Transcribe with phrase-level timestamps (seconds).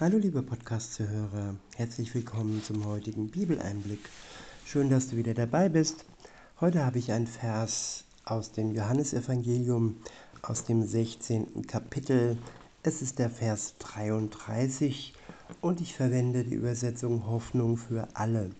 [0.00, 4.00] Hallo liebe Podcast-Zuhörer, herzlich willkommen zum heutigen Bibeleinblick.
[4.66, 6.04] Schön, dass du wieder dabei bist.
[6.60, 9.94] Heute habe ich einen Vers aus dem Johannesevangelium
[10.42, 11.68] aus dem 16.
[11.68, 12.36] Kapitel.
[12.82, 15.14] Es ist der Vers 33
[15.60, 18.50] und ich verwende die Übersetzung Hoffnung für alle.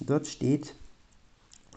[0.00, 0.74] Dort steht,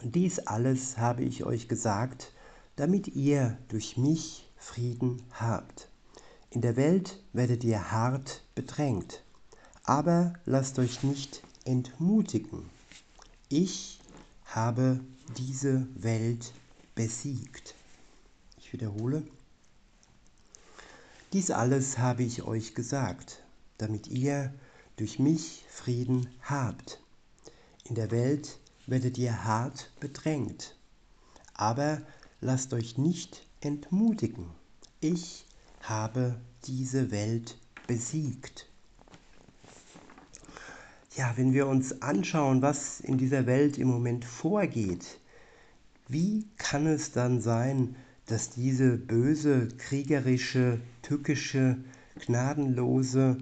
[0.02, 2.34] dies alles habe ich euch gesagt,
[2.76, 5.88] damit ihr durch mich Frieden habt.
[6.52, 9.22] In der Welt werdet ihr hart bedrängt,
[9.84, 12.68] aber lasst euch nicht entmutigen.
[13.48, 14.00] Ich
[14.44, 15.00] habe
[15.38, 16.52] diese Welt
[16.94, 17.74] besiegt.
[18.58, 19.22] Ich wiederhole.
[21.32, 23.42] Dies alles habe ich euch gesagt,
[23.78, 24.52] damit ihr
[24.96, 27.00] durch mich Frieden habt.
[27.84, 30.76] In der Welt werdet ihr hart bedrängt,
[31.54, 32.02] aber
[32.42, 34.50] lasst euch nicht entmutigen.
[35.00, 35.46] Ich
[35.82, 38.68] habe diese Welt besiegt.
[41.16, 45.18] Ja, wenn wir uns anschauen, was in dieser Welt im Moment vorgeht,
[46.08, 51.76] wie kann es dann sein, dass diese böse, kriegerische, tückische,
[52.26, 53.38] gnadenlose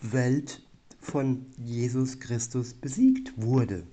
[0.00, 0.62] Welt
[1.00, 3.84] von Jesus Christus besiegt wurde?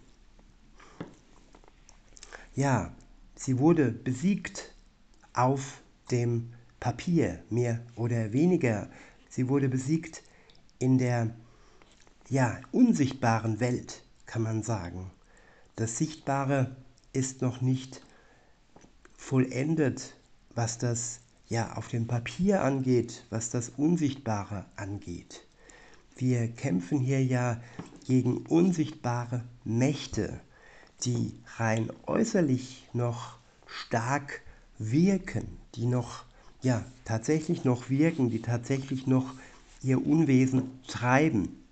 [2.53, 2.93] Ja,
[3.35, 4.75] sie wurde besiegt
[5.33, 5.81] auf
[6.11, 6.53] dem
[6.85, 8.91] Papier, mehr oder weniger.
[9.27, 10.21] Sie wurde besiegt
[10.77, 11.33] in der
[12.29, 15.09] ja, unsichtbaren Welt, kann man sagen.
[15.75, 16.75] Das Sichtbare
[17.11, 18.05] ist noch nicht
[19.17, 20.15] vollendet,
[20.53, 25.47] was das ja auf dem Papier angeht, was das Unsichtbare angeht.
[26.15, 27.59] Wir kämpfen hier ja
[28.05, 30.39] gegen unsichtbare Mächte,
[31.01, 34.41] die rein äußerlich noch stark
[34.77, 36.25] wirken, die noch
[36.65, 39.35] ja, tatsächlich noch wirken, die tatsächlich noch
[39.83, 41.63] ihr Unwesen treiben.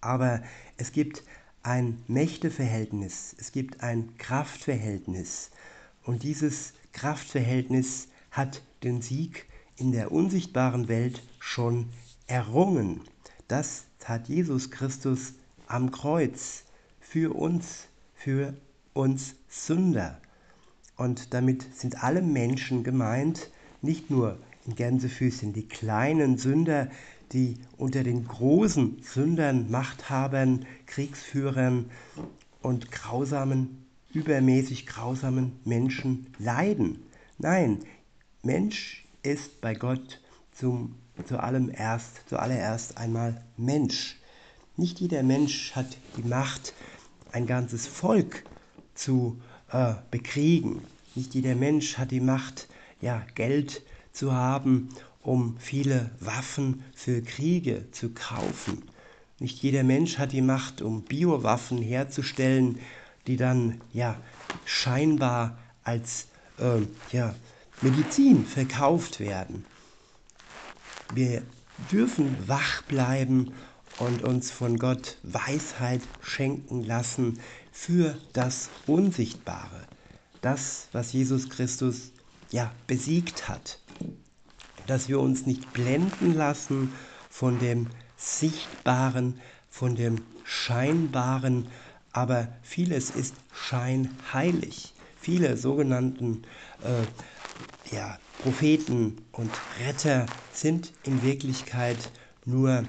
[0.00, 0.42] Aber
[0.78, 1.22] es gibt
[1.62, 5.50] ein Mächteverhältnis, es gibt ein Kraftverhältnis.
[6.02, 9.44] Und dieses Kraftverhältnis hat den Sieg
[9.76, 11.90] in der unsichtbaren Welt schon
[12.26, 13.02] errungen.
[13.48, 15.34] Das hat Jesus Christus
[15.66, 16.64] am Kreuz
[17.00, 18.54] für uns, für
[18.94, 20.18] uns Sünder.
[20.96, 23.50] Und damit sind alle Menschen gemeint,
[23.82, 26.88] nicht nur in Gänsefüßchen die kleinen Sünder,
[27.32, 31.90] die unter den großen Sündern, Machthabern, Kriegsführern
[32.62, 36.98] und grausamen, übermäßig grausamen Menschen leiden.
[37.38, 37.78] Nein,
[38.42, 40.20] Mensch ist bei Gott
[40.52, 44.16] zum, zu allem erst, zuallererst einmal Mensch.
[44.76, 46.74] Nicht jeder Mensch hat die Macht,
[47.32, 48.44] ein ganzes Volk
[48.94, 50.82] zu äh, bekriegen.
[51.14, 52.68] Nicht jeder Mensch hat die Macht,
[53.00, 54.88] ja, Geld zu haben,
[55.22, 58.82] um viele Waffen für Kriege zu kaufen.
[59.38, 62.78] Nicht jeder Mensch hat die Macht, um Biowaffen herzustellen,
[63.26, 64.16] die dann ja
[64.64, 66.26] scheinbar als
[66.58, 67.34] äh, ja,
[67.80, 69.64] Medizin verkauft werden.
[71.14, 71.42] Wir
[71.90, 73.52] dürfen wach bleiben
[73.98, 77.40] und uns von Gott Weisheit schenken lassen
[77.72, 79.86] für das Unsichtbare,
[80.40, 82.12] das, was Jesus Christus
[82.50, 83.78] ja, besiegt hat.
[84.86, 86.92] Dass wir uns nicht blenden lassen
[87.28, 89.40] von dem Sichtbaren,
[89.70, 91.68] von dem Scheinbaren,
[92.12, 94.92] aber vieles ist scheinheilig.
[95.20, 96.42] Viele sogenannten
[96.82, 99.50] äh, ja, Propheten und
[99.84, 102.10] Retter sind in Wirklichkeit
[102.44, 102.84] nur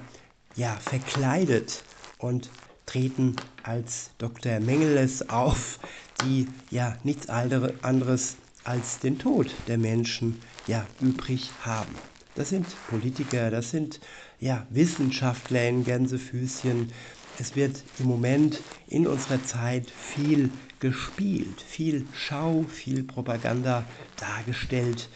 [0.56, 1.84] ja, verkleidet
[2.18, 2.50] und
[2.86, 4.60] treten als Dr.
[4.60, 5.80] Mengeles auf,
[6.24, 12.02] die ja nichts anderes als den Tod der Menschen ja übrig haben.
[12.34, 14.00] Das sind Politiker, das sind
[14.40, 16.94] ja Wissenschaftler in Gänsefüßchen.
[17.36, 25.10] Es wird im Moment in unserer Zeit viel gespielt, viel Schau, viel Propaganda dargestellt.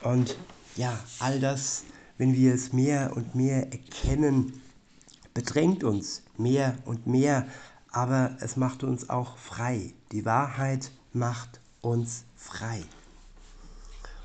[0.00, 0.38] Und
[0.76, 1.84] ja, all das,
[2.18, 4.62] wenn wir es mehr und mehr erkennen,
[5.34, 7.46] bedrängt uns mehr und mehr,
[7.90, 9.92] aber es macht uns auch frei.
[10.12, 12.82] Die Wahrheit macht uns frei.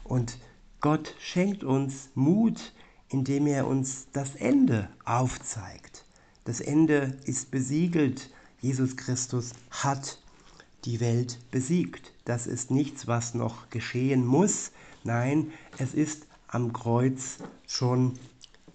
[0.03, 0.37] Und
[0.81, 2.73] Gott schenkt uns Mut,
[3.09, 6.05] indem er uns das Ende aufzeigt.
[6.43, 8.29] Das Ende ist besiegelt.
[8.61, 10.19] Jesus Christus hat
[10.85, 12.13] die Welt besiegt.
[12.25, 14.71] Das ist nichts, was noch geschehen muss.
[15.03, 17.37] Nein, es ist am Kreuz
[17.67, 18.17] schon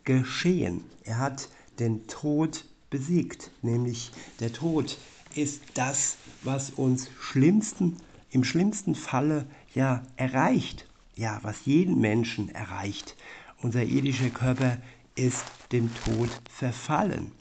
[0.04, 0.84] geschehen.
[1.04, 1.48] Er hat
[1.78, 4.98] den Tod besiegt, nämlich der Tod
[5.34, 7.96] ist das, was uns schlimmsten
[8.30, 13.16] im schlimmsten Falle ja erreicht, ja, was jeden Menschen erreicht.
[13.62, 14.78] Unser irdischer Körper
[15.14, 17.32] ist dem Tod verfallen.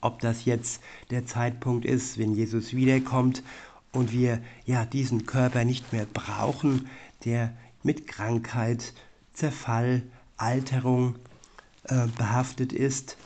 [0.00, 3.42] Ob das jetzt der Zeitpunkt ist, wenn Jesus wiederkommt
[3.92, 6.88] und wir ja diesen Körper nicht mehr brauchen,
[7.24, 8.92] der mit Krankheit,
[9.32, 10.02] Zerfall,
[10.36, 11.16] Alterung
[11.84, 13.16] äh, behaftet ist,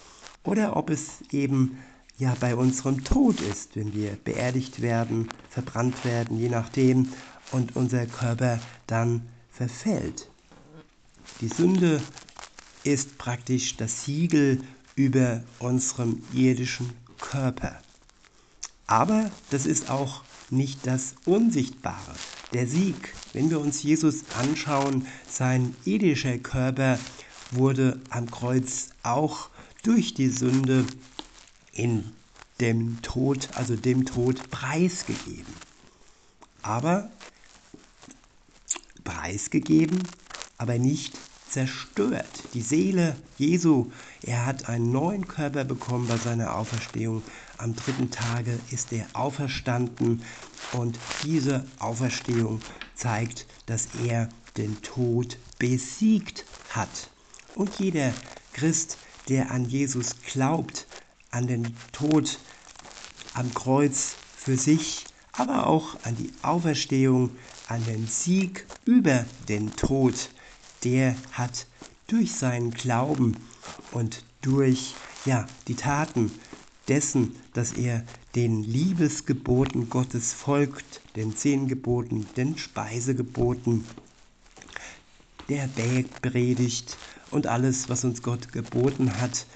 [0.45, 1.79] oder ob es eben
[2.19, 7.13] ja bei unserem Tod ist, wenn wir beerdigt werden, verbrannt werden, je nachdem,
[7.51, 10.31] und unser Körper dann verfällt.
[11.41, 12.03] Die Sünde
[12.83, 14.63] ist praktisch das Siegel
[14.97, 17.83] über unserem irdischen Körper.
[18.87, 22.19] Aber das ist auch nicht das Unsichtbare.
[22.53, 26.99] Der Sieg, wenn wir uns Jesus anschauen, sein irdischer Körper
[27.51, 29.51] wurde am Kreuz auch
[29.83, 30.87] durch die Sünde
[31.73, 32.13] in
[32.61, 35.55] dem Tod, also dem Tod preisgegeben.
[36.63, 37.11] Aber
[39.05, 40.03] preisgegeben,
[40.59, 41.15] aber nicht
[41.49, 42.45] zerstört.
[42.53, 43.91] Die Seele Jesu,
[44.23, 47.23] er hat einen neuen Körper bekommen bei seiner Auferstehung.
[47.57, 50.23] Am dritten Tage ist er auferstanden
[50.73, 52.61] und diese Auferstehung
[52.95, 57.09] zeigt, dass er den Tod besiegt hat.
[57.55, 58.13] Und jeder
[58.53, 58.99] Christ,
[59.29, 60.87] der an Jesus glaubt,
[61.39, 62.41] an den Tod
[63.33, 70.33] am Kreuz für sich, aber auch an die Auferstehung, an den Sieg über den Tod,
[70.83, 71.69] der hat
[72.09, 73.47] durch seinen Glauben
[73.89, 76.41] und durch ja, die Taten
[76.89, 78.05] dessen, dass er
[78.35, 83.85] den Liebesgeboten Gottes folgt, den zehn Geboten, den Speisegeboten,
[85.49, 86.99] der Bergpredigt
[87.31, 89.47] und alles, was uns Gott geboten hat,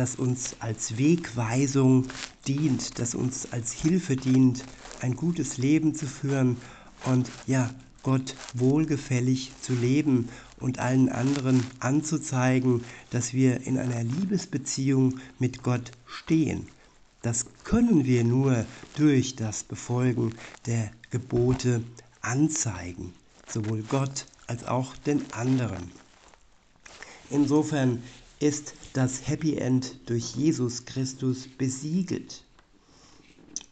[0.00, 2.06] das uns als Wegweisung
[2.48, 4.64] dient, das uns als Hilfe dient,
[5.02, 6.56] ein gutes Leben zu führen
[7.04, 7.68] und ja,
[8.02, 15.92] Gott wohlgefällig zu leben und allen anderen anzuzeigen, dass wir in einer Liebesbeziehung mit Gott
[16.06, 16.66] stehen.
[17.20, 18.64] Das können wir nur
[18.96, 21.82] durch das Befolgen der Gebote
[22.22, 23.12] anzeigen,
[23.46, 25.90] sowohl Gott als auch den anderen.
[27.28, 28.02] Insofern
[28.40, 32.44] ist das Happy End durch Jesus Christus besiegelt.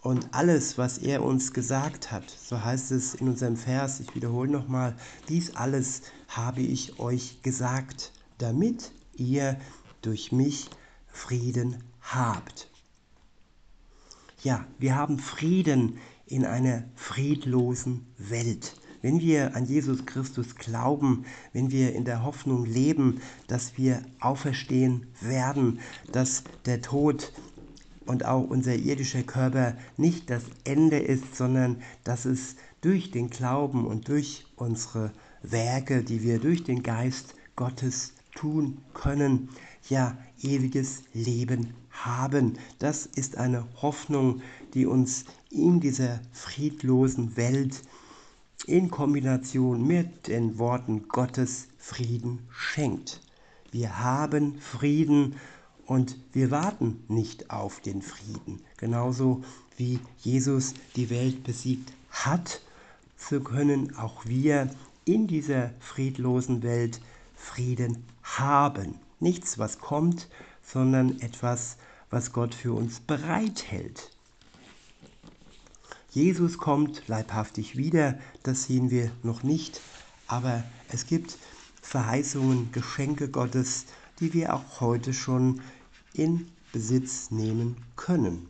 [0.01, 4.51] Und alles, was er uns gesagt hat, so heißt es in unserem Vers, ich wiederhole
[4.51, 4.95] nochmal,
[5.29, 9.59] dies alles habe ich euch gesagt, damit ihr
[10.03, 10.71] durch mich
[11.09, 12.71] Frieden habt.
[14.45, 18.75] Ja, wir haben Frieden in einer friedlosen Welt.
[19.01, 25.07] Wenn wir an Jesus Christus glauben, wenn wir in der Hoffnung leben, dass wir auferstehen
[25.21, 25.79] werden,
[26.11, 27.33] dass der Tod
[28.07, 33.87] und auch unser irdischer Körper nicht das Ende ist, sondern dass es durch den Glauben
[33.87, 35.13] und durch unsere
[35.43, 39.49] Werke, die wir durch den Geist Gottes tun können,
[39.89, 42.59] ja ewiges Leben haben.
[42.79, 44.43] Das ist eine Hoffnung,
[44.75, 47.83] die uns in dieser friedlosen Welt
[48.67, 53.21] in Kombination mit den Worten Gottes Frieden schenkt.
[53.71, 55.37] Wir haben Frieden
[55.87, 58.61] und wir warten nicht auf den Frieden.
[58.77, 59.43] Genauso
[59.77, 62.61] wie Jesus die Welt besiegt hat,
[63.17, 64.71] so können auch wir
[65.05, 67.01] in dieser friedlosen Welt
[67.35, 68.95] Frieden haben.
[69.21, 70.29] Nichts, was kommt,
[70.63, 71.77] sondern etwas,
[72.11, 74.11] was Gott für uns bereithält.
[76.11, 79.81] Jesus kommt leibhaftig wieder, das sehen wir noch nicht,
[80.27, 81.37] aber es gibt
[81.83, 83.85] Verheißungen, Geschenke Gottes,
[84.19, 85.61] die wir auch heute schon
[86.15, 88.49] in Besitz nehmen können.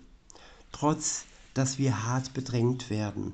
[0.70, 1.24] Trotz
[1.58, 3.32] dass wir hart bedrängt werden,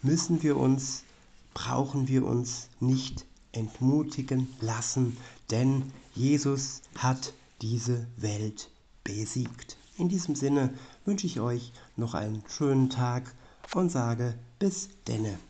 [0.00, 1.04] müssen wir uns,
[1.52, 5.18] brauchen wir uns nicht entmutigen lassen,
[5.50, 8.70] denn Jesus hat diese Welt
[9.04, 9.76] besiegt.
[9.98, 10.72] In diesem Sinne
[11.04, 13.34] wünsche ich euch noch einen schönen Tag
[13.74, 15.49] und sage bis denne.